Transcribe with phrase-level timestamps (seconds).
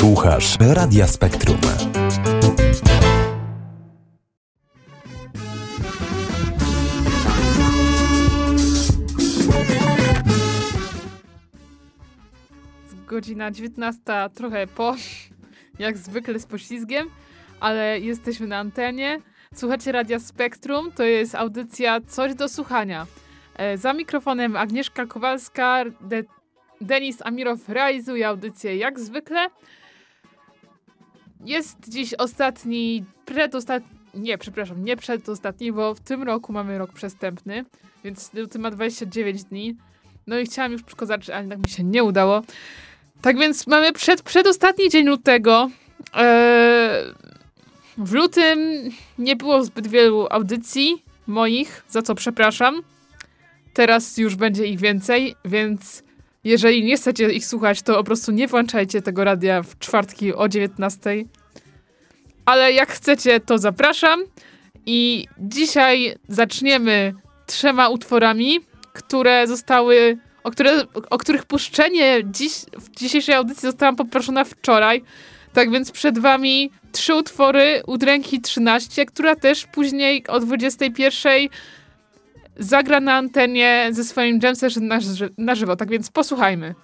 [0.00, 1.56] Słuchasz Radia Spektrum.
[13.06, 14.00] Godzina 19,
[14.34, 14.94] trochę po,
[15.78, 17.10] jak zwykle z poślizgiem,
[17.60, 19.20] ale jesteśmy na antenie.
[19.54, 23.06] Słuchacie Radia Spektrum, to jest audycja Coś do słuchania.
[23.56, 26.22] E, za mikrofonem Agnieszka Kowalska, De
[26.80, 29.50] Denis Amirow realizuje audycję jak zwykle.
[31.44, 37.64] Jest dziś ostatni, przedostatni, nie, przepraszam, nie przedostatni, bo w tym roku mamy rok przestępny,
[38.04, 39.76] więc luty ma 29 dni.
[40.26, 42.42] No i chciałam już przekazać, ale tak mi się nie udało.
[43.22, 45.70] Tak więc mamy przed, przedostatni dzień lutego.
[46.14, 47.14] Eee,
[47.98, 48.58] w lutym
[49.18, 52.82] nie było zbyt wielu audycji moich, za co przepraszam.
[53.72, 56.02] Teraz już będzie ich więcej, więc
[56.44, 60.48] jeżeli nie chcecie ich słuchać, to po prostu nie włączajcie tego radia w czwartki o
[60.48, 61.24] 19.
[62.44, 64.20] Ale jak chcecie, to zapraszam.
[64.86, 67.14] I dzisiaj zaczniemy
[67.46, 68.60] trzema utworami,
[68.92, 75.02] które zostały, o, które, o których puszczenie dziś, w dzisiejszej audycji zostałam poproszona wczoraj.
[75.52, 81.48] Tak więc przed wami trzy utwory Udręki 13, która też później o 21
[82.60, 84.98] zagra na antenie ze swoim jam session na,
[85.38, 85.76] na żywo.
[85.76, 86.74] Tak więc posłuchajmy.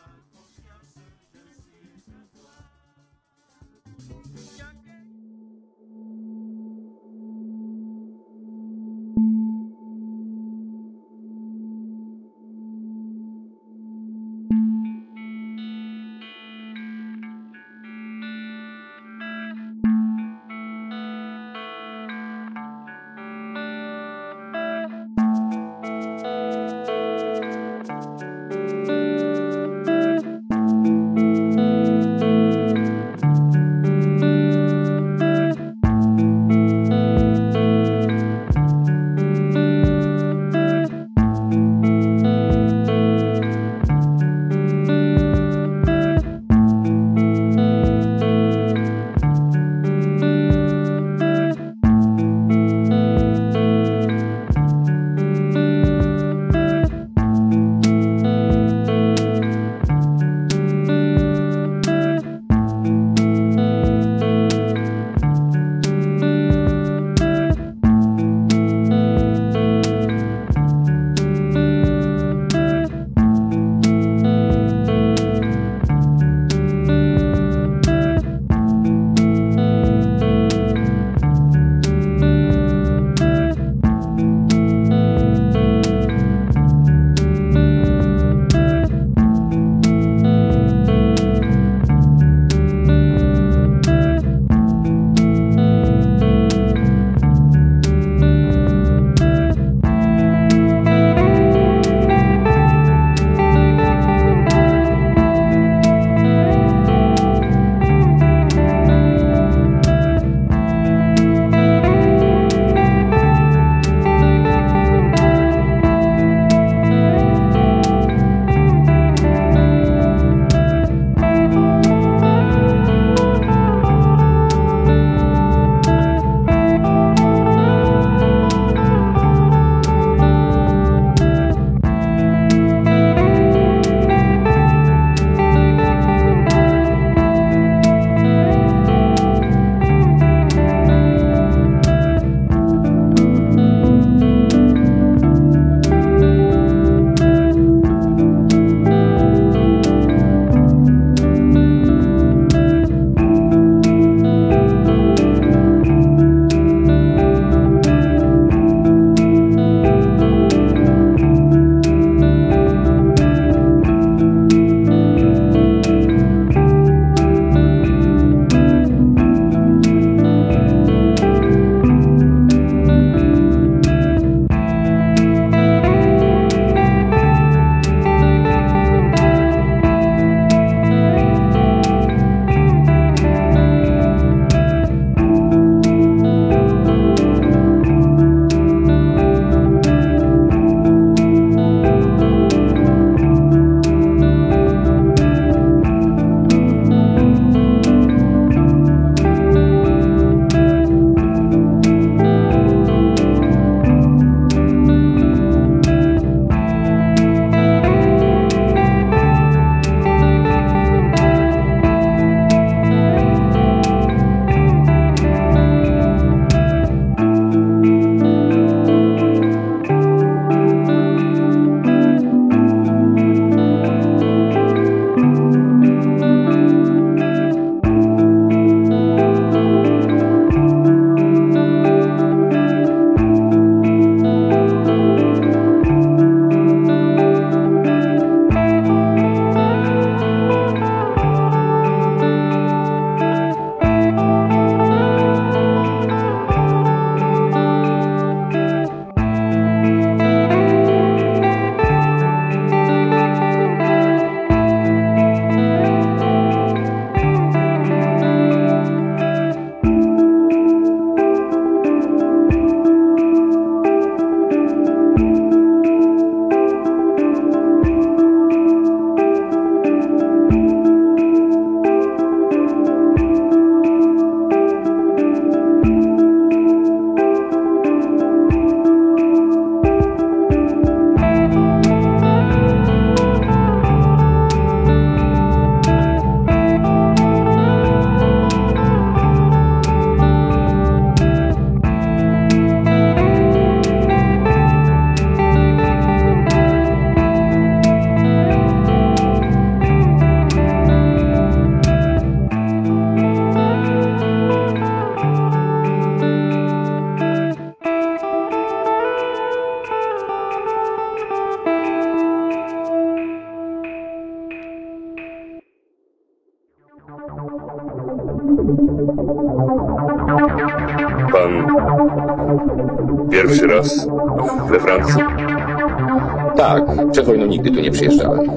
[327.66, 328.50] Nigdy tu nie przyjeżdżałem.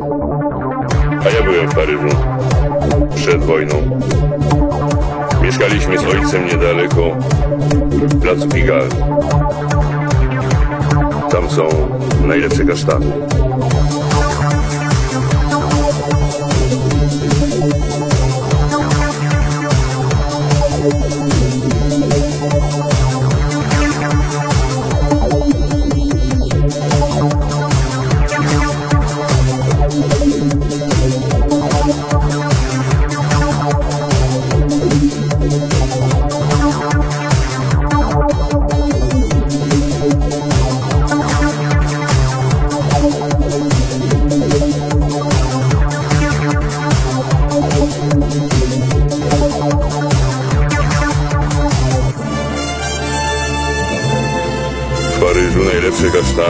[1.26, 2.16] A ja byłem w Paryżu
[3.16, 3.76] przed wojną.
[5.44, 7.18] Mieszkaliśmy z ojcem niedaleko
[8.22, 8.90] placu Pigalle.
[11.32, 11.68] Tam są
[12.26, 13.06] najlepsze kasztany.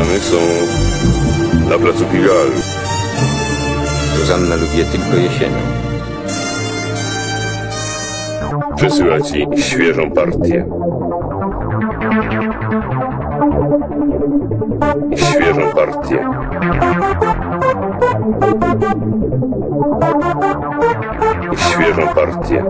[0.09, 0.37] Kasztany są
[1.69, 2.61] na placu Pigalle.
[4.17, 5.57] Zuzanna lubi je tylko jesienią.
[8.75, 10.65] Przesyła ci świeżą partię.
[15.15, 16.25] Świeżą partię.
[21.57, 22.63] Świeżą partię.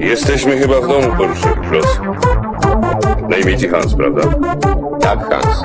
[0.00, 2.00] Jesteśmy chyba w domu, porucznik Kloss.
[3.28, 4.22] Na imię ci Hans, prawda?
[5.00, 5.64] Tak, Hans.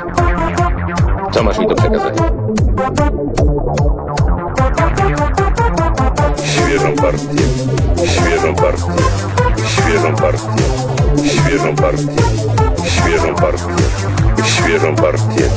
[1.31, 2.21] Co masz mi do przekazania?
[6.43, 7.43] Świeżą partię,
[8.07, 9.03] świeżą partię,
[9.67, 10.63] świeżą partię,
[11.25, 12.23] świeżą partię,
[12.85, 13.83] świeżą partię,
[14.43, 15.49] świeżą partię.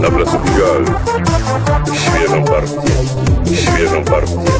[0.00, 1.00] Na placu Pigalle.
[1.94, 2.92] Świeżą partię,
[3.56, 4.52] świeżą partię,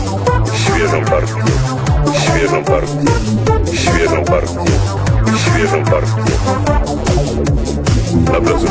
[0.55, 1.53] świeżą partię,
[2.13, 3.13] świeżą partię,
[3.73, 4.65] świeżą partię,
[5.37, 6.33] świeżą partię.
[8.33, 8.67] Na placu.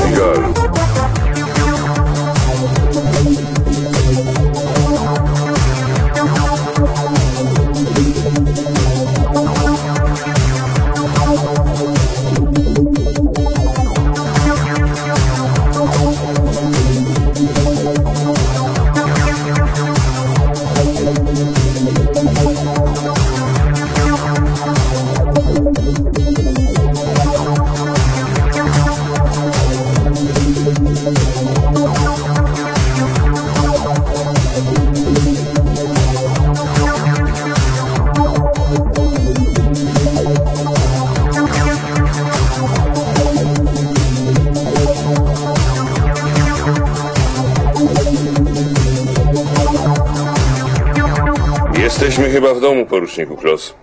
[52.44, 53.76] Chyba w domu, poruczniku Kloss.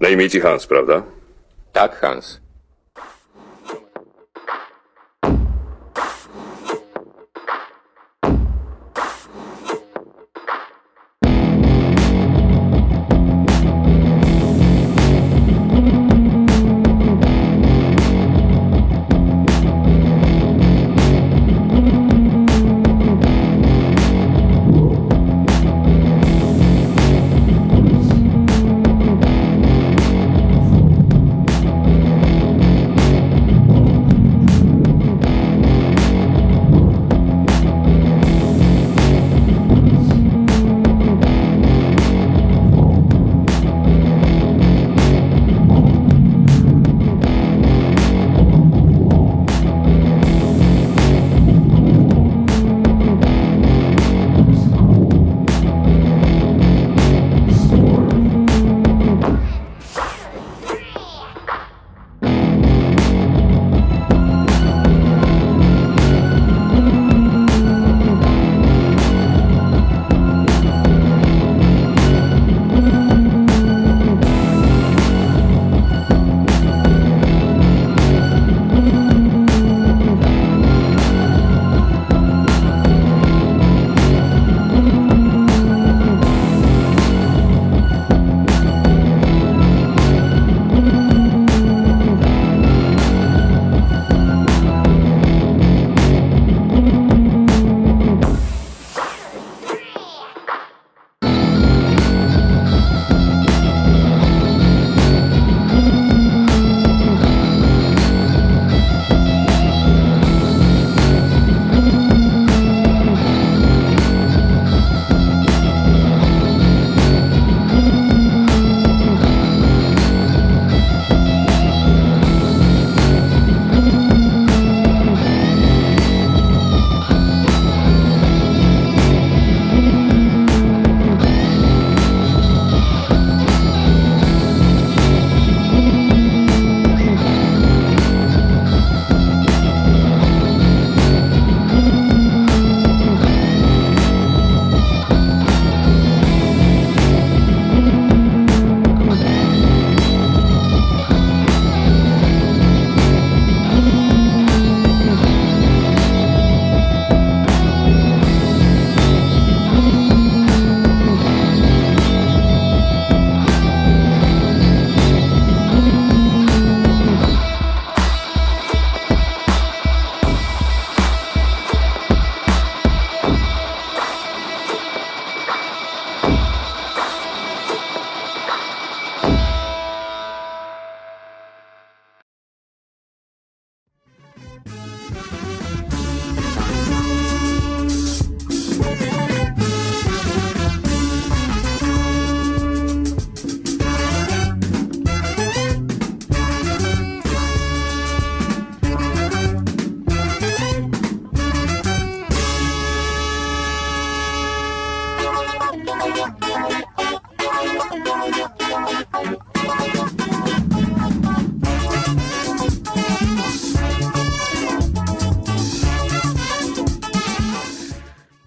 [0.00, 1.02] Na imię ci Hans, prawda?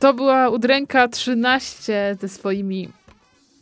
[0.05, 2.89] To była udręka 13 ze swoimi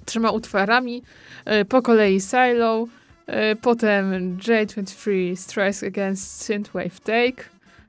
[0.06, 1.04] trzema utworami.
[1.46, 2.88] E, po kolei Silo,
[3.28, 7.44] e, potem J23 Strikes Against Synthwave Take,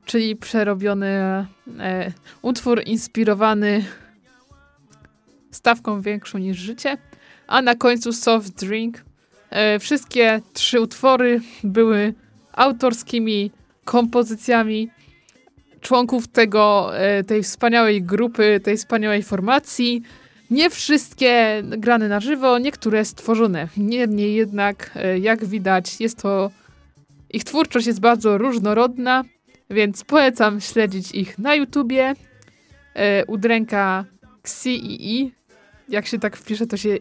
[0.05, 1.47] czyli przerobiony e,
[2.43, 3.85] utwór inspirowany
[5.51, 6.97] stawką większą niż życie,
[7.47, 9.05] a na końcu Soft Drink.
[9.81, 12.15] Wszystkie trzy utwory były
[12.53, 13.51] autorskimi
[13.85, 14.91] kompozycjami
[15.85, 20.03] członków tego, e, tej wspaniałej grupy, tej wspaniałej formacji.
[20.51, 23.69] Nie wszystkie grane na żywo, niektóre stworzone.
[23.77, 26.51] Niemniej jednak, e, jak widać, jest to.
[27.31, 29.25] Ich twórczość jest bardzo różnorodna,
[29.71, 32.15] więc polecam śledzić ich na YouTubie.
[32.95, 34.05] E, udręka
[34.43, 35.33] XCII.
[35.89, 36.97] Jak się tak wpisze, to się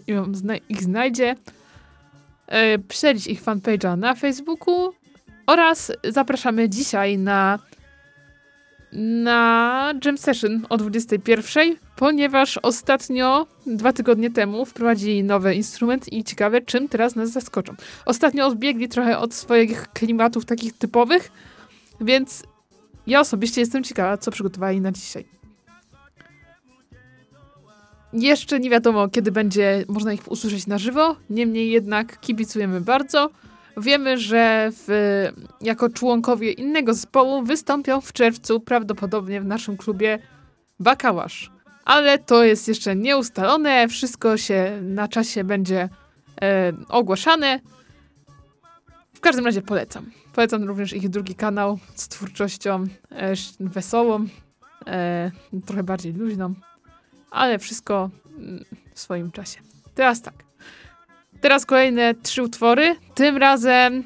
[0.69, 1.35] ich znajdzie.
[2.91, 4.93] Śledzić ich fanpage'a na Facebooku
[5.47, 7.59] oraz zapraszamy dzisiaj na
[8.95, 16.61] na Jam Session o 21, ponieważ ostatnio, dwa tygodnie temu, wprowadzili nowy instrument i ciekawe,
[16.61, 17.75] czym teraz nas zaskoczą.
[18.05, 21.31] Ostatnio odbiegli trochę od swoich klimatów takich typowych,
[22.01, 22.43] więc
[23.07, 25.25] ja osobiście jestem ciekawa, co przygotowali na dzisiaj.
[28.13, 33.29] Jeszcze nie wiadomo, kiedy będzie można ich usłyszeć na żywo, niemniej jednak kibicujemy bardzo.
[33.77, 34.87] Wiemy, że w,
[35.61, 40.19] jako członkowie innego zespołu wystąpią w czerwcu prawdopodobnie w naszym klubie
[40.79, 41.51] Bakałasz.
[41.85, 45.89] Ale to jest jeszcze nieustalone, wszystko się na czasie będzie
[46.41, 47.59] e, ogłaszane.
[49.13, 50.11] W każdym razie polecam.
[50.33, 54.25] Polecam również ich drugi kanał z twórczością e, wesołą,
[54.87, 55.31] e,
[55.65, 56.53] trochę bardziej luźną,
[57.31, 59.59] ale wszystko mm, w swoim czasie.
[59.95, 60.33] Teraz tak.
[61.43, 62.95] Teraz kolejne trzy utwory.
[63.15, 64.03] Tym razem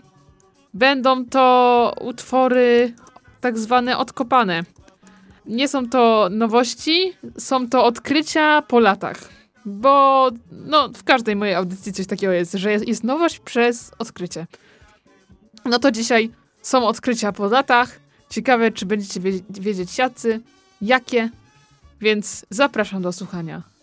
[0.73, 2.93] będą to utwory
[3.41, 4.63] tak zwane odkopane.
[5.45, 9.17] Nie są to nowości, są to odkrycia po latach.
[9.65, 14.47] Bo no, w każdej mojej audycji coś takiego jest, że jest, jest nowość przez odkrycie.
[15.65, 16.29] No to dzisiaj
[16.61, 17.99] są odkrycia po latach.
[18.29, 20.41] Ciekawe, czy będziecie wiedzieć, jacy,
[20.81, 21.29] jakie.
[22.01, 23.76] Więc zapraszam do słuchania.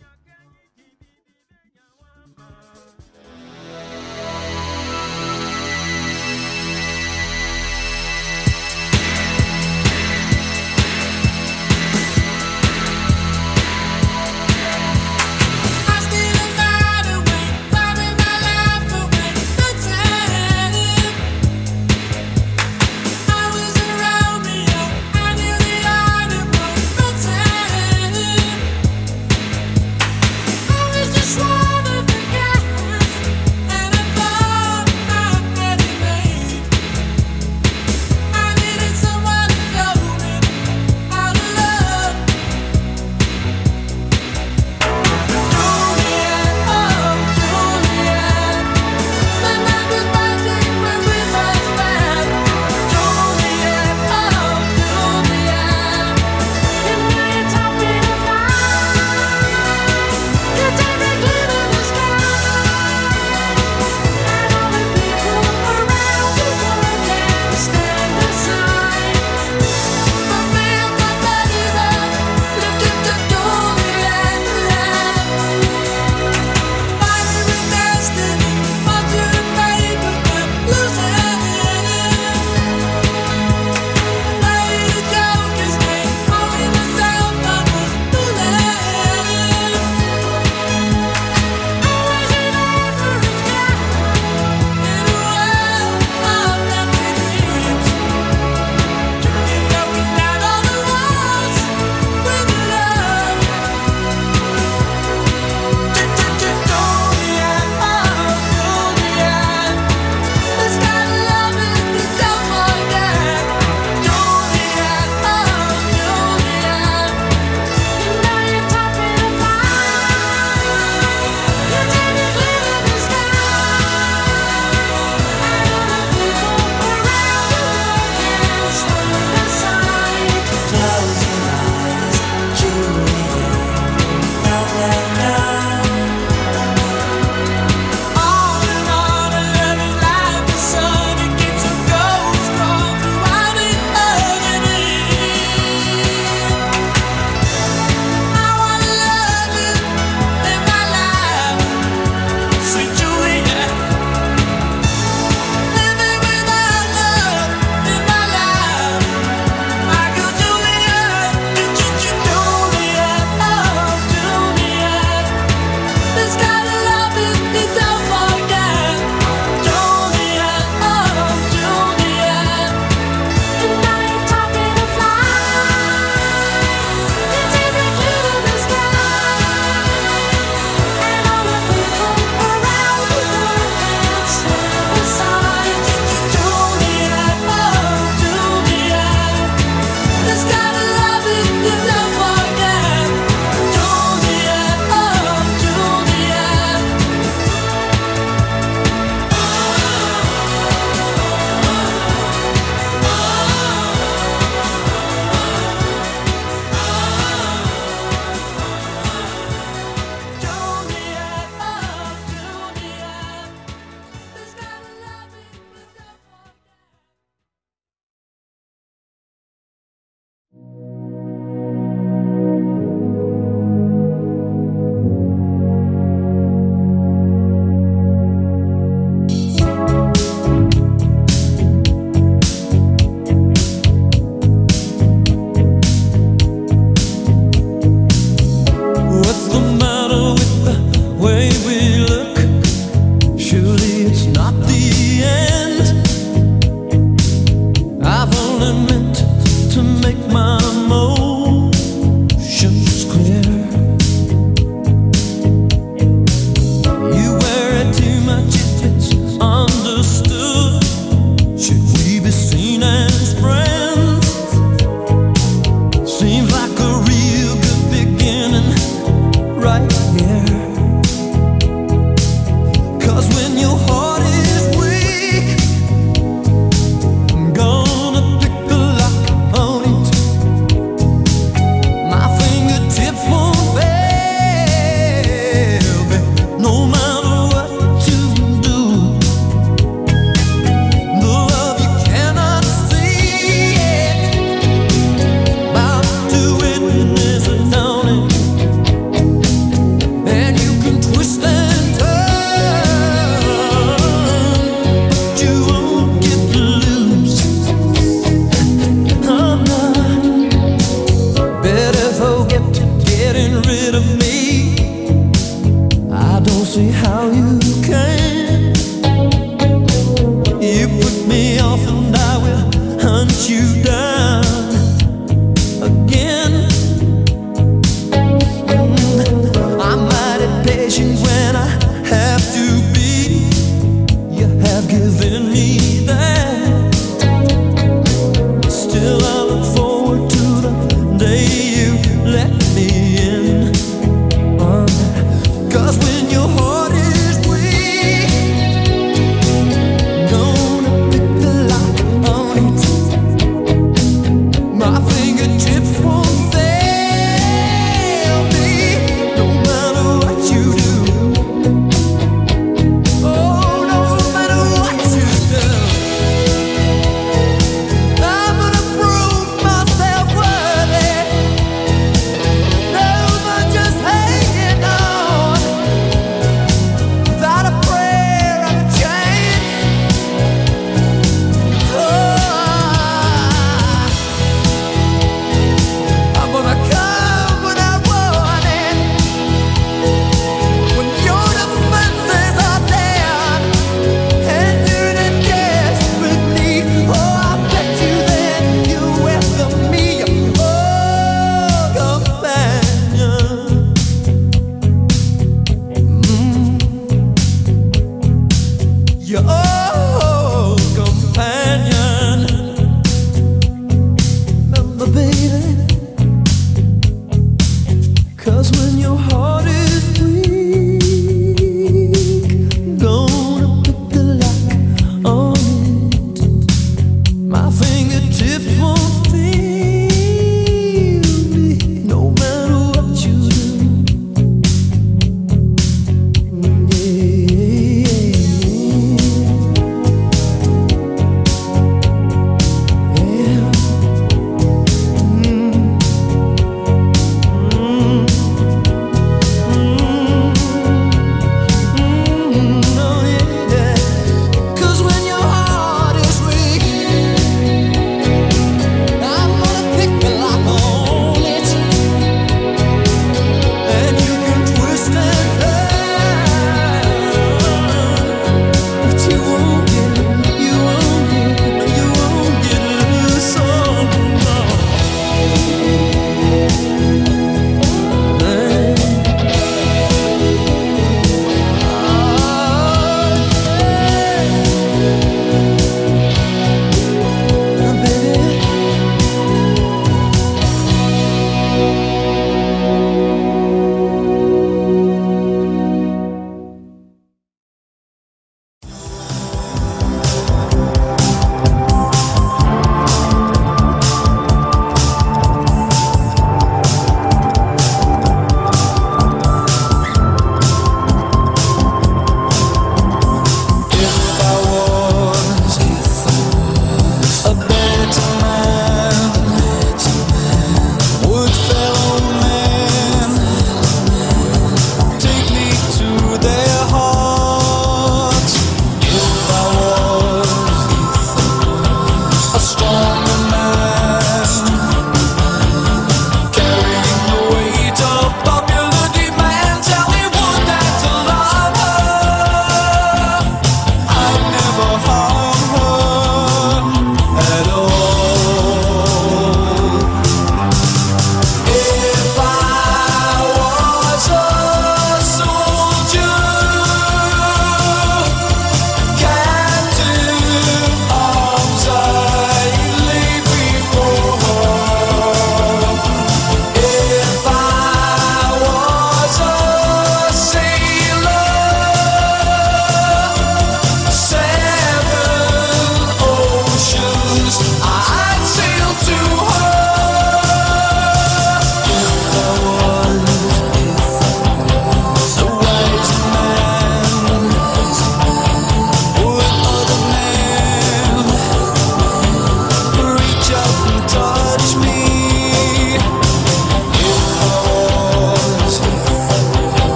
[409.35, 409.74] You're all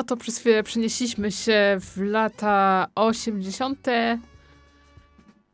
[0.00, 3.86] no to przez chwilę przenieśliśmy się w lata 80.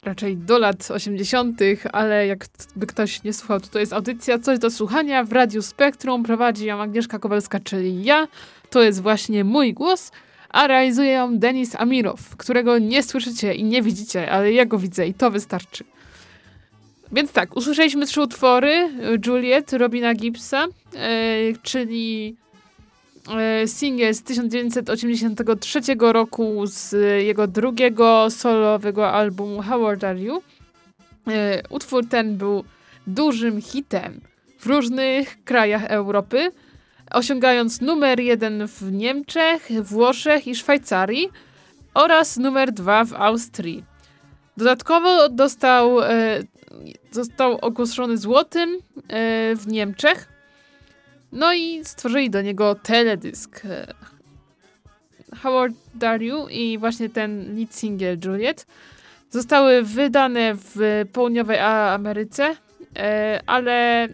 [0.02, 1.60] Raczej do lat 80.,
[1.92, 6.22] ale jakby ktoś nie słuchał, to to jest audycja Coś do słuchania w Radiu Spektrum.
[6.22, 8.28] Prowadzi ją Agnieszka Kowalska, czyli ja.
[8.70, 10.12] To jest właśnie mój głos,
[10.50, 15.06] a realizuje ją Denis Amirow, którego nie słyszycie i nie widzicie, ale ja go widzę
[15.06, 15.84] i to wystarczy.
[17.12, 18.88] Więc tak, usłyszeliśmy trzy utwory.
[19.26, 21.08] Juliet Robina Gibbsa, e,
[21.62, 22.36] czyli
[23.28, 26.92] e, singiel z 1983 roku z
[27.24, 30.42] jego drugiego solowego albumu How Are You.
[31.28, 32.64] E, utwór ten był
[33.06, 34.20] dużym hitem
[34.58, 36.50] w różnych krajach Europy,
[37.10, 41.28] osiągając numer jeden w Niemczech, Włoszech i Szwajcarii
[41.94, 43.84] oraz numer dwa w Austrii.
[44.56, 46.40] Dodatkowo dostał, e,
[47.10, 50.35] został ogłoszony złotym e, w Niemczech.
[51.32, 53.64] No i stworzyli do niego teledysk.
[53.64, 53.94] E,
[55.42, 58.66] Howard Dario i właśnie ten lead single Juliet
[59.30, 62.56] zostały wydane w południowej Ameryce,
[62.96, 64.08] e, ale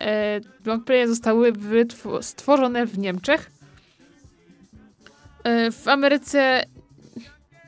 [0.00, 1.52] e, longplaye zostały
[2.20, 3.50] stworzone w Niemczech.
[5.44, 6.62] E, w Ameryce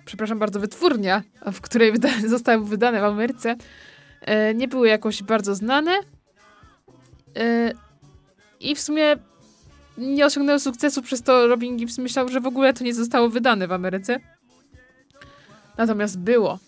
[0.05, 3.57] przepraszam bardzo, wytwórnia, w której wyda zostały wydane w Ameryce,
[4.20, 5.92] e, nie były jakoś bardzo znane.
[8.61, 9.17] I w sumie
[9.99, 13.69] nie osiągnęły sukcesu, przez to Robin Gibbs myślał, że w ogóle to nie zostało wydane
[13.69, 14.21] w Ameryce.
[15.77, 16.59] Natomiast było.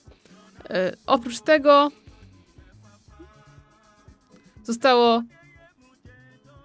[0.70, 1.90] E, oprócz tego
[4.64, 5.22] zostało.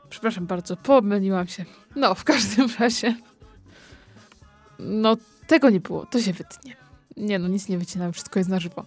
[0.09, 1.65] Przepraszam bardzo, pomyliłam się.
[1.95, 3.15] No, w każdym razie.
[4.79, 6.75] No, tego nie było, to się wytnie.
[7.17, 8.85] Nie no, nic nie wycinam, wszystko jest na żywo.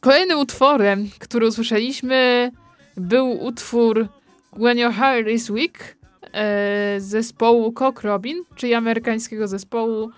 [0.00, 2.50] Kolejnym utworem, który usłyszeliśmy,
[2.96, 4.08] był utwór
[4.56, 5.96] When Your Heart is Weak
[6.32, 10.10] e, zespołu Cock Robin, czyli amerykańskiego zespołu,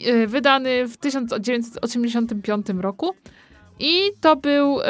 [0.00, 3.14] e, wydany w 1985 roku.
[3.78, 4.80] I to był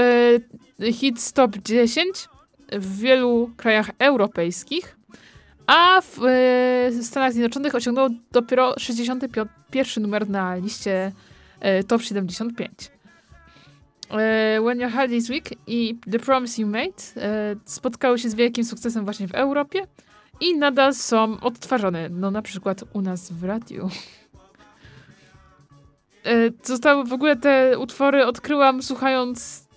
[0.80, 2.28] e, hit Stop 10
[2.72, 5.00] w wielu krajach europejskich
[5.70, 6.24] a w
[6.98, 11.12] y, Stanach Zjednoczonych osiągnął dopiero 61 numer na liście
[11.80, 12.72] y, Top 75.
[14.10, 18.64] Y, When Your Heart is Weak i The Promise You Made spotkały się z wielkim
[18.64, 19.86] sukcesem właśnie w Europie
[20.40, 23.88] i nadal są odtwarzane, no na przykład u nas w radiu.
[26.62, 29.68] Zostały w ogóle te utwory odkryłam słuchając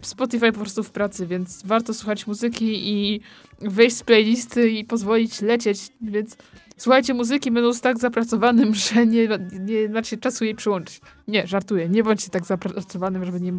[0.00, 3.20] Spotify po prostu w pracy, więc warto słuchać muzyki i
[3.60, 6.36] wejść z playlisty i pozwolić lecieć, więc
[6.76, 9.28] słuchajcie muzyki będąc tak zapracowanym, że nie,
[9.60, 11.00] nie macie czasu jej przyłączyć.
[11.28, 13.52] Nie, żartuję, nie bądźcie tak zapracowanym, żeby nie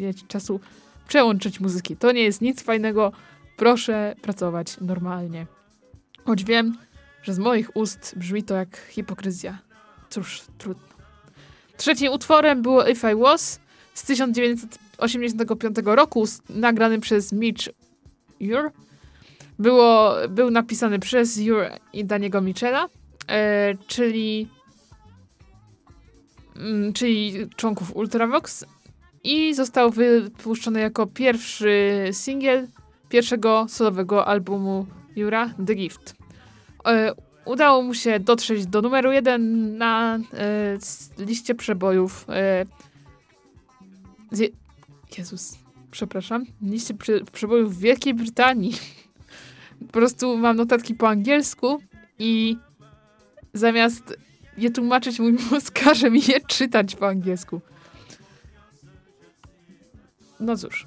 [0.00, 0.60] mieć czasu
[1.08, 1.96] przełączyć muzyki.
[1.96, 3.12] To nie jest nic fajnego,
[3.56, 5.46] proszę pracować normalnie.
[6.24, 6.78] Choć wiem,
[7.22, 9.58] że z moich ust brzmi to jak hipokryzja.
[10.10, 10.86] Cóż, trudno.
[11.76, 13.60] Trzecim utworem było If I Was
[13.94, 17.68] z 1985 roku, nagrany przez Mitch
[18.40, 18.70] Ure
[19.58, 22.88] było, był napisany przez Jur i Daniego Michela,
[23.28, 24.48] e, czyli,
[26.56, 28.64] mm, czyli członków Ultravox
[29.24, 32.66] i został wypuszczony jako pierwszy singiel
[33.08, 36.14] pierwszego solowego albumu Jura, The Gift.
[36.86, 37.12] E,
[37.44, 40.78] udało mu się dotrzeć do numeru jeden na e,
[41.18, 42.64] liście przebojów e,
[45.18, 45.58] Jezus,
[45.90, 46.94] przepraszam, liście
[47.32, 48.72] przebojów Wielkiej Brytanii
[49.80, 51.82] po prostu mam notatki po angielsku
[52.18, 52.56] i
[53.54, 54.16] zamiast
[54.58, 57.60] je tłumaczyć, mój mózg każe mi je czytać po angielsku.
[60.40, 60.86] No cóż.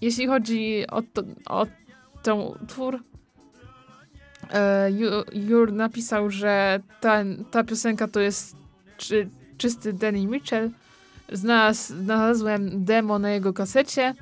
[0.00, 1.66] Jeśli chodzi o, to, o
[2.22, 3.02] ten utwór,
[4.50, 4.90] e,
[5.32, 8.56] Jur napisał, że ta, ta piosenka to jest
[8.96, 10.70] czy, czysty Danny Mitchell.
[11.32, 14.14] Znalazł, znalazłem demo na jego kasecie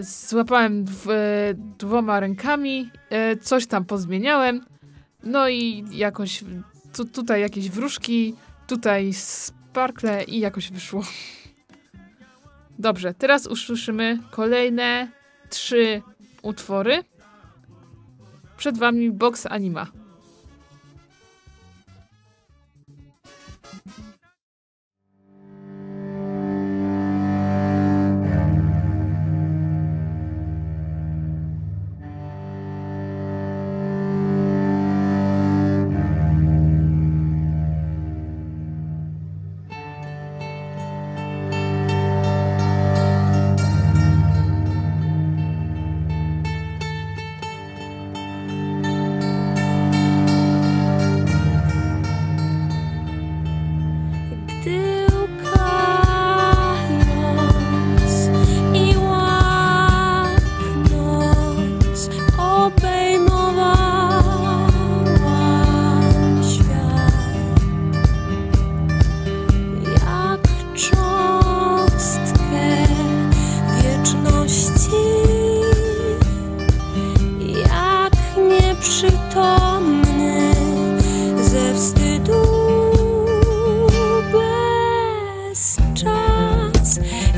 [0.00, 1.06] złapałem w,
[1.78, 4.64] dwoma rękami, e, coś tam pozmieniałem,
[5.22, 6.44] no i jakoś
[6.96, 8.34] tu, tutaj jakieś wróżki,
[8.66, 11.02] tutaj sparkle i jakoś wyszło.
[12.78, 15.08] Dobrze, teraz usłyszymy kolejne
[15.48, 16.02] trzy
[16.42, 17.04] utwory.
[18.56, 19.86] Przed wami Box Anima.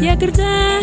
[0.00, 0.80] Я гордая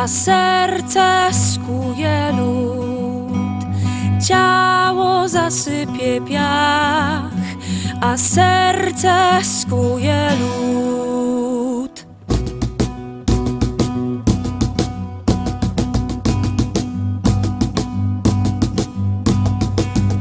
[0.00, 3.64] a serce skuje lód.
[4.26, 7.32] Ciało zasypie piach,
[8.00, 12.06] a serce skuje lód.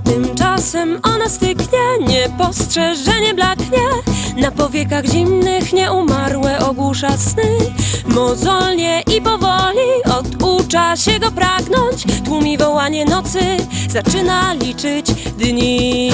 [0.04, 3.19] Tymczasem ona styknie niepostrzeżenie
[4.42, 7.58] na powiekach zimnych nieumarłe ogłusza sny.
[8.06, 12.04] Mozolnie i powoli oducza się go pragnąć.
[12.26, 13.40] Tłumi wołanie nocy,
[13.90, 16.12] zaczyna liczyć dni.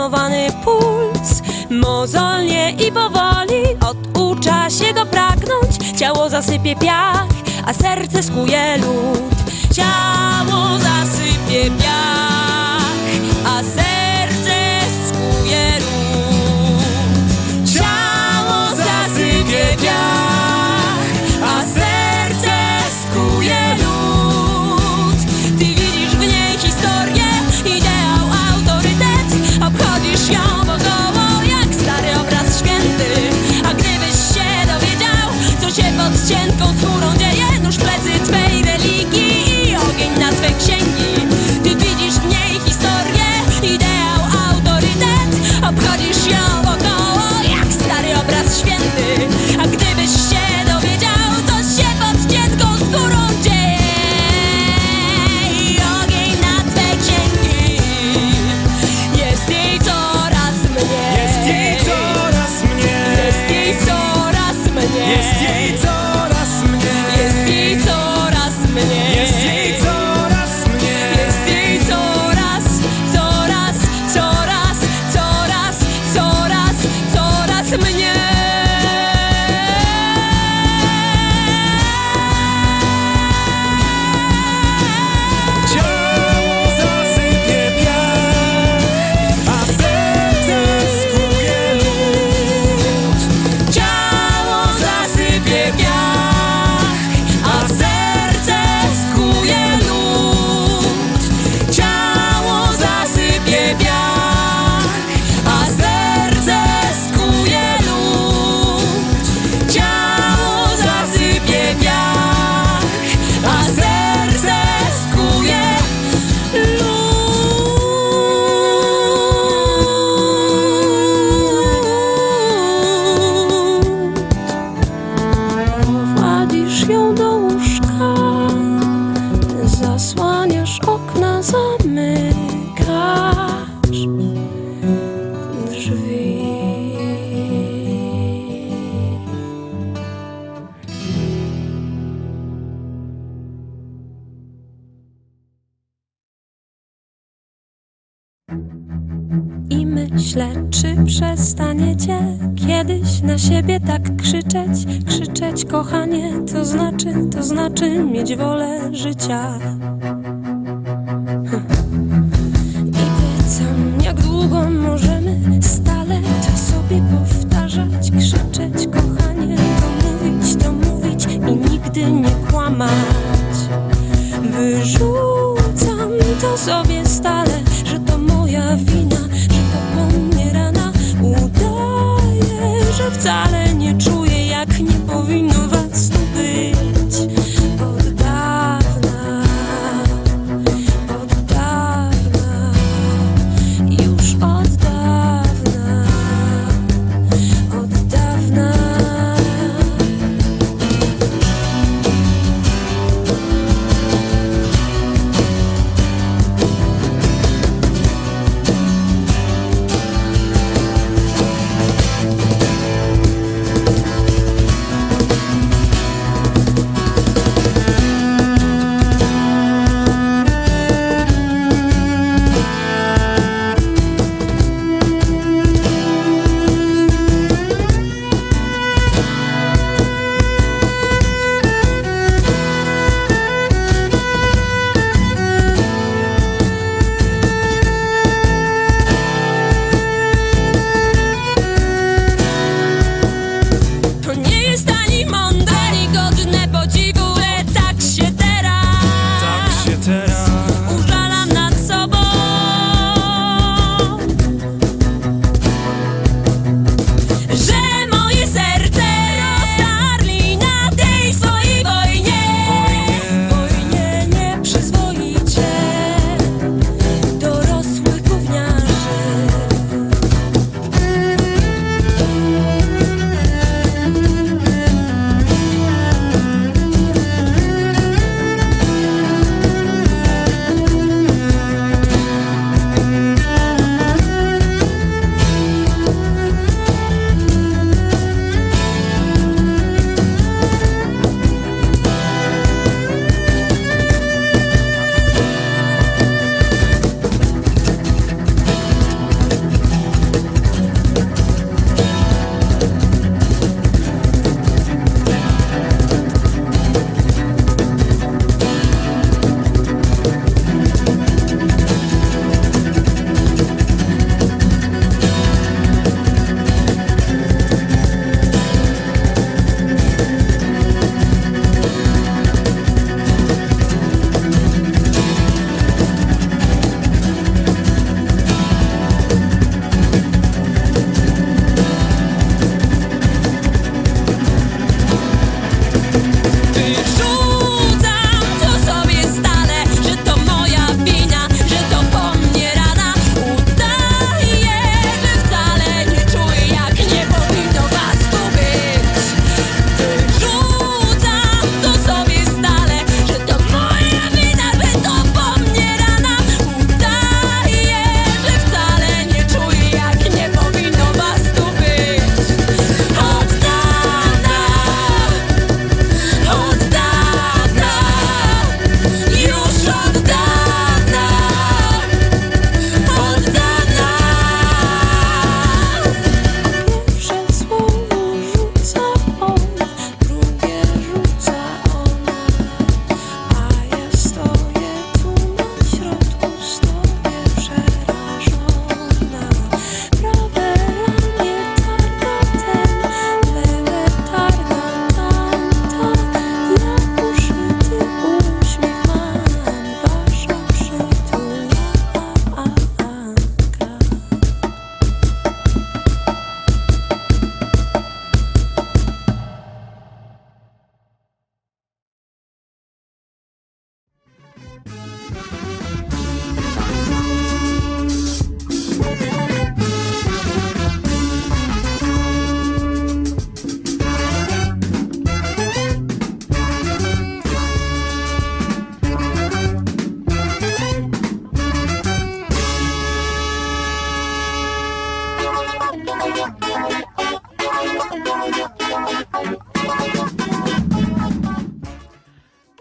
[0.00, 1.42] zahamowany puls.
[1.70, 5.98] Mozolnie i powoli oducza się go pragnąć.
[5.98, 7.26] Ciało zasypie piach,
[7.66, 9.34] a serce skuje lód.
[9.74, 12.49] Ciało zasypie piach.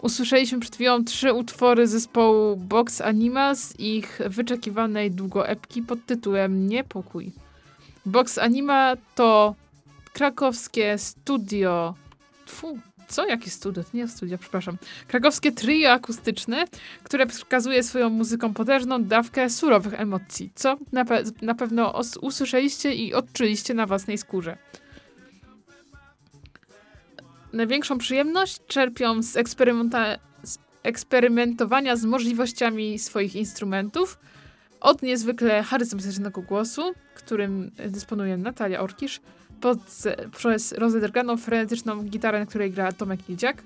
[0.02, 7.32] Usłyszeliśmy przed chwilą trzy utwory zespołu Box Anima z ich wyczekiwanej długoepki pod tytułem Niepokój.
[8.06, 9.56] Box Anima to
[10.14, 11.96] krakowskie studio.
[12.46, 13.26] Tfu, co?
[13.26, 13.84] Jakie studio?
[13.94, 14.78] Nie studio, przepraszam.
[15.08, 16.66] Krakowskie trio akustyczne,
[17.04, 23.14] które przekazuje swoją muzyką potężną dawkę surowych emocji, co na, pe na pewno usłyszeliście i
[23.14, 24.58] odczuliście na własnej skórze.
[27.54, 29.34] Największą przyjemność czerpią z,
[30.44, 34.20] z eksperymentowania z możliwościami swoich instrumentów,
[34.80, 39.22] od niezwykle charyzmatycznego głosu, którym dysponuje Natalia Orkisz,
[39.62, 39.80] pod,
[40.38, 43.64] przez rozedrganą, frenetyczną gitarę, na której gra Tomek Ildziak,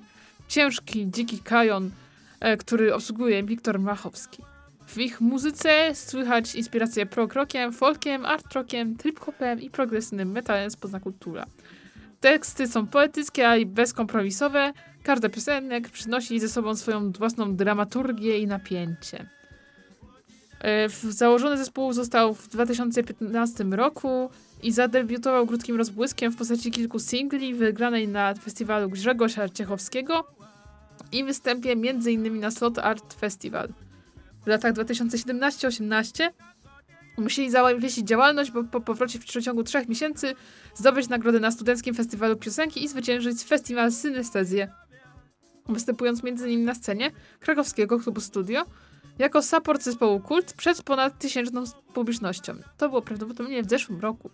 [0.48, 1.92] ciężki, dziki kajon,
[2.40, 4.44] e, który obsługuje Wiktor Machowski.
[4.88, 11.46] W ich muzyce słychać inspiracje prog-rockiem, folkiem, art-rockiem, trip-hopem i progresywnym metalem z kultura.
[12.24, 14.74] Teksty są poetyckie i bezkompromisowe.
[15.04, 19.30] Każda piosenek przynosi ze sobą swoją własną dramaturgię i napięcie.
[20.62, 24.30] E, założony zespół został w 2015 roku
[24.64, 30.28] i zadebiutował krótkim rozbłyskiem w postaci kilku singli wygranej na festiwalu Grzegorza Ciechowskiego
[31.12, 32.40] i występie m.in.
[32.40, 33.70] na Slot Art Festival.
[34.44, 36.30] W latach 2017-18
[37.18, 40.36] musieli zawiesić działalność, bo po powrocie w przeciągu trzech miesięcy
[40.76, 44.68] zdobyć nagrodę na Studenckim Festiwalu Piosenki i zwyciężyć festiwal Synestezję,
[45.70, 46.66] występując m.in.
[46.66, 48.66] na scenie krakowskiego klubu Studio
[49.20, 52.54] jako support zespołu Kult przed ponad tysięczną publicznością.
[52.78, 54.30] To było prawdopodobnie w zeszłym roku.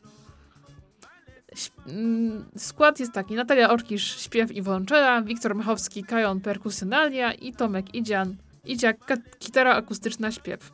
[1.88, 7.96] Mm, skład jest taki: Natalia Orkisz, śpiew i włączela, Wiktor Machowski, kajon, perkusjonalia i Tomek
[7.96, 8.98] Idzian, Idziak,
[9.40, 10.72] gitara akustyczna, śpiew.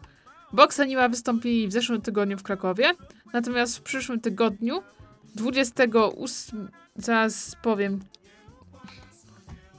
[0.56, 2.92] Box Anima wystąpili w zeszłym tygodniu w Krakowie,
[3.34, 4.84] natomiast w przyszłym tygodniu,
[5.36, 8.00] 28, zaraz powiem,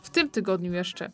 [0.02, 1.10] w tym tygodniu jeszcze,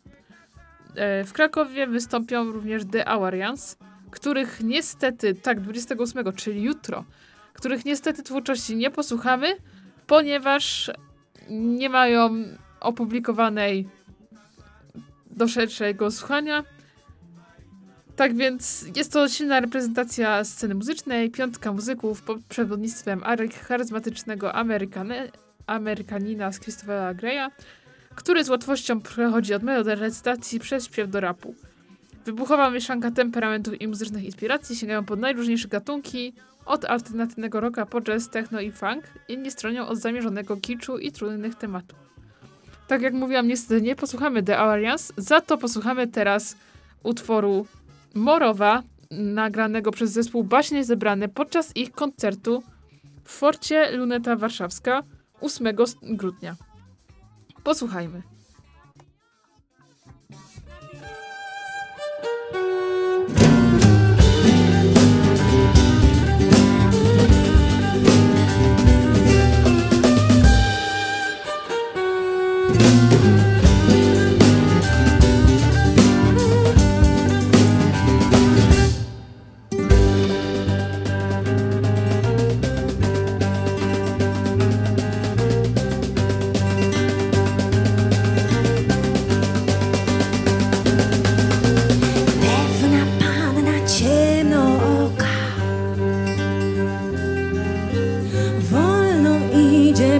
[0.95, 3.77] e, w Krakowie wystąpią również The Awarians,
[4.11, 7.05] których niestety, tak, 28, czyli jutro,
[7.53, 9.47] których niestety twórczości nie posłuchamy,
[10.07, 10.91] ponieważ
[11.49, 12.29] nie mają
[12.79, 13.89] opublikowanej
[15.31, 16.63] do szerszego słuchania.
[18.15, 23.21] Tak więc jest to silna reprezentacja sceny muzycznej, piątka muzyków pod przewodnictwem
[23.67, 25.31] charyzmatycznego Amerykany,
[25.67, 27.49] Amerykanina z Christophera Greya,
[28.15, 31.55] który z łatwością przechodzi od recytacji przez śpiew do rapu.
[32.25, 36.33] Wybuchowa mieszanka temperamentów i muzycznych inspiracji sięgają pod najróżniejsze gatunki,
[36.65, 41.55] od alternatywnego rocka po jazz, techno i funk, inni stronią od zamierzonego kiczu i trudnych
[41.55, 41.99] tematów.
[42.87, 46.55] Tak jak mówiłam, niestety nie posłuchamy The Alliance, za to posłuchamy teraz
[47.03, 47.67] utworu
[48.13, 52.63] Morowa, nagranego przez zespół Baśnie Zebrane podczas ich koncertu
[53.23, 55.03] w Forcie Luneta Warszawska
[55.41, 56.55] 8 grudnia.
[57.63, 58.32] Posłuchajmy.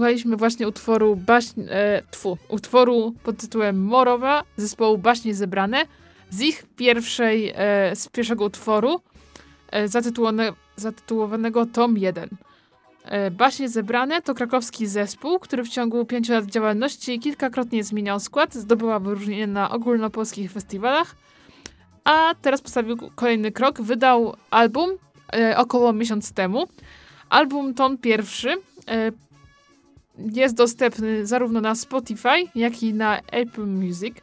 [0.00, 5.84] Wysłuchaliśmy właśnie utworu baśń, e, tfu, utworu pod tytułem Morowa zespołu Baśnie Zebrane
[6.30, 9.00] z ich pierwszej, e, z pierwszego utworu
[9.70, 12.28] e, zatytułowane, zatytułowanego Tom 1.
[13.04, 18.54] E, Baśnie Zebrane to krakowski zespół, który w ciągu pięciu lat działalności kilkakrotnie zmieniał skład,
[18.54, 21.16] zdobyła wyróżnienie na ogólnopolskich festiwalach,
[22.04, 24.90] a teraz postawił kolejny krok, wydał album
[25.32, 26.68] e, około miesiąc temu.
[27.30, 28.50] Album Tom pierwszy
[28.88, 29.12] e,
[30.32, 34.14] jest dostępny zarówno na Spotify, jak i na Apple Music.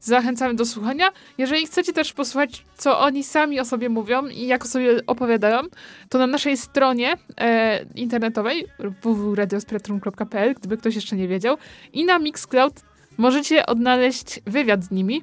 [0.00, 1.08] Zachęcamy do słuchania.
[1.38, 5.62] Jeżeli chcecie też posłuchać, co oni sami o sobie mówią i jak o sobie opowiadają,
[6.08, 8.66] to na naszej stronie e, internetowej
[9.02, 11.56] www.radiospectrum.pl, gdyby ktoś jeszcze nie wiedział,
[11.92, 12.74] i na Mixcloud
[13.18, 15.22] możecie odnaleźć wywiad z nimi.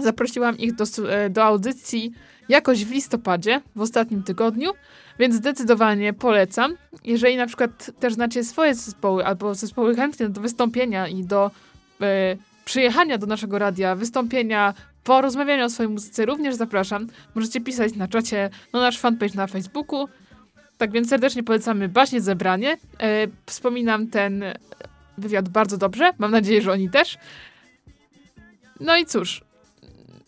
[0.00, 2.12] Zaprosiłam ich do, e, do audycji
[2.48, 4.70] jakoś w listopadzie, w ostatnim tygodniu,
[5.18, 6.76] więc zdecydowanie polecam.
[7.04, 11.50] Jeżeli na przykład też znacie swoje zespoły albo zespoły chętne do wystąpienia i do
[12.00, 14.74] e, przyjechania do naszego radia, wystąpienia,
[15.04, 17.06] porozmawiania o swojej muzyce, również zapraszam.
[17.34, 20.08] Możecie pisać na czacie, na nasz fanpage na Facebooku.
[20.78, 22.76] Tak więc serdecznie polecamy Baśnie Zebranie.
[23.00, 24.44] E, wspominam ten
[25.18, 26.10] wywiad bardzo dobrze.
[26.18, 27.18] Mam nadzieję, że oni też.
[28.80, 29.40] No i cóż,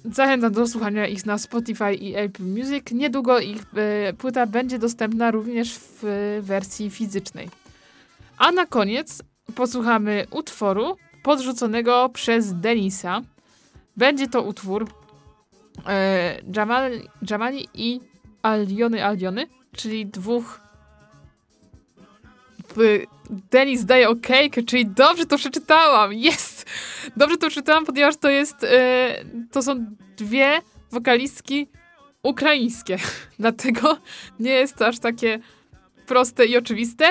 [0.04, 2.92] Zachęcam do słuchania ich na Spotify i Apple Music.
[2.92, 7.48] Niedługo ich e, płyta będzie dostępna również w e, wersji fizycznej.
[8.38, 9.22] A na koniec
[9.54, 13.22] posłuchamy utworu podrzuconego przez Denisa.
[13.96, 14.88] Będzie to utwór
[15.86, 16.40] e,
[17.30, 18.00] Jamali, i
[18.42, 20.60] Aliony Aliony, czyli dwóch
[23.30, 26.12] Denis daje okejkę, czyli dobrze to przeczytałam.
[26.12, 26.66] Jest!
[27.16, 28.64] Dobrze to przeczytałam, ponieważ to jest.
[28.64, 29.14] E,
[29.52, 30.60] to są dwie
[30.90, 31.68] wokalistki
[32.22, 32.98] ukraińskie.
[33.38, 33.98] Dlatego
[34.40, 35.38] nie jest to aż takie
[36.06, 37.04] proste i oczywiste.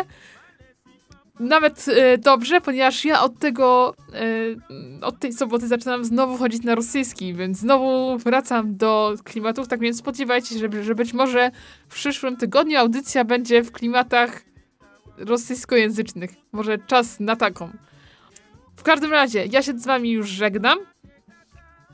[1.40, 6.76] Nawet e, dobrze, ponieważ ja od tego, e, od tej soboty zaczynam znowu chodzić na
[6.76, 11.52] rosyjski, więc znowu wracam do klimatów, tak więc spodziewajcie się, że, że być może
[11.90, 14.42] w przyszłym tygodniu audycja będzie w klimatach
[15.18, 16.32] rosyjskojęzycznych.
[16.52, 17.72] Może czas na taką.
[18.76, 20.80] W każdym razie, ja się z wami już żegnam.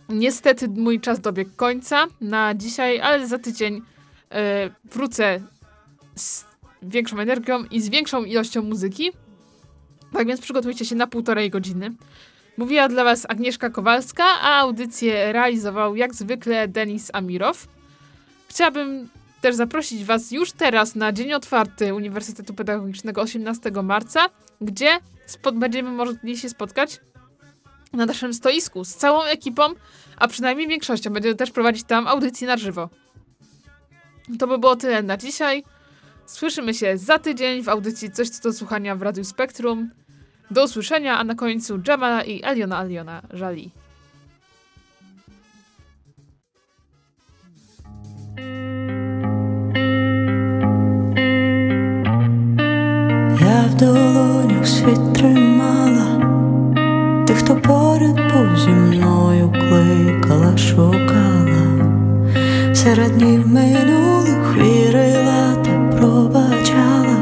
[0.10, 3.82] Niestety mój czas dobiegł końca na dzisiaj, ale za tydzień
[4.32, 5.42] e, wrócę
[6.16, 6.46] z
[6.82, 9.12] większą energią i z większą ilością muzyki.
[10.14, 11.92] Tak więc przygotujcie się na półtorej godziny.
[12.58, 17.68] Mówiła dla was Agnieszka Kowalska, a audycję realizował jak zwykle Denis Amirow.
[18.48, 19.10] Chciałabym
[19.44, 24.30] też zaprosić Was już teraz na Dzień Otwarty Uniwersytetu Pedagogicznego 18 marca,
[24.62, 25.00] gdzie
[25.54, 27.02] będziemy mogli się spotkać
[27.94, 29.64] na naszym stoisku z całą ekipą,
[30.18, 31.10] a przynajmniej większością.
[31.10, 32.89] Będziemy też prowadzić tam audycje na żywo.
[34.39, 35.64] To by było tyle na dzisiaj.
[36.26, 39.89] Słyszymy się za tydzień w audycji Coś co do słuchania w Radiu Spektrum.
[40.52, 43.72] Do usłyszenia, a na końcu Jamala i Aliona Aliona Żali.
[53.54, 56.06] Я в долонях світ тримала,
[57.28, 61.66] тих, хто поряд був зі мною кликала, шукала,
[62.74, 67.18] серед днів минулих вірила та пробачала,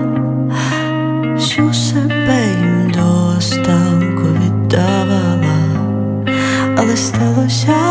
[1.36, 5.58] всю себе їм до останку віддавала,
[6.78, 7.91] але сталося,